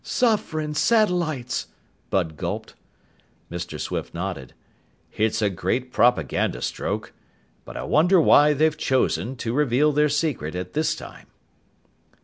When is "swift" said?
3.79-4.15